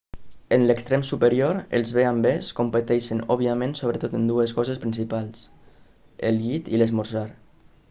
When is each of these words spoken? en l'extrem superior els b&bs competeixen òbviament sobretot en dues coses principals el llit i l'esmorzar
en 0.55 0.63
l'extrem 0.69 1.01
superior 1.09 1.59
els 1.79 1.91
b&bs 1.97 2.49
competeixen 2.61 3.21
òbviament 3.37 3.77
sobretot 3.81 4.17
en 4.21 4.25
dues 4.33 4.55
coses 4.61 4.83
principals 4.87 5.45
el 6.31 6.43
llit 6.47 6.75
i 6.75 6.83
l'esmorzar 6.83 7.27